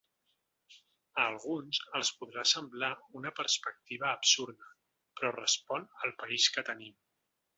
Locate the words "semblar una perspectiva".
2.53-4.09